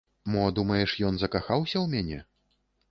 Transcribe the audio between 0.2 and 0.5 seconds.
Мо,